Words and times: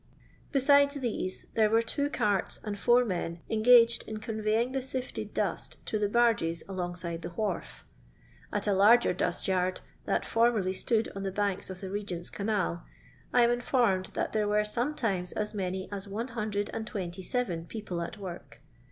Besides 0.51 0.95
these 0.95 1.45
there 1.53 1.69
were 1.69 1.83
two 1.83 2.09
carts 2.09 2.59
and 2.63 2.79
four 2.79 3.05
men 3.05 3.39
engaged 3.51 4.01
in 4.07 4.17
conveying 4.17 4.71
the 4.71 4.81
sifted 4.81 5.31
dust 5.31 5.77
to 5.85 5.99
the 5.99 6.09
barges 6.09 6.63
alongside 6.67 7.21
the 7.21 7.29
wharf. 7.29 7.85
At 8.51 8.65
a 8.65 8.73
larger 8.73 9.13
dust 9.13 9.47
yard, 9.47 9.81
that 10.05 10.25
formerly 10.25 10.73
stood 10.73 11.09
on 11.15 11.21
the 11.21 11.29
banks 11.31 11.69
of 11.69 11.81
the 11.81 11.91
Regent's 11.91 12.31
canal, 12.31 12.83
I 13.31 13.43
am 13.43 13.51
informed 13.51 14.05
that 14.15 14.33
there 14.33 14.47
were 14.47 14.65
sometimes 14.65 15.33
as 15.33 15.53
many 15.53 15.87
as 15.91 16.07
127 16.07 17.67
people 17.67 18.01
at 18.01 18.17
work. 18.17 18.59